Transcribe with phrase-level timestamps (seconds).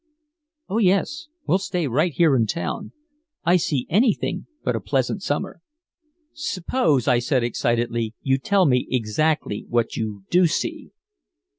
[0.67, 2.91] "Oh, yes, we'll stay right here in town.
[3.45, 5.61] I see anything but a pleasant summer."
[6.33, 10.89] "Suppose," I said excitedly, "you tell me exactly what you do see!"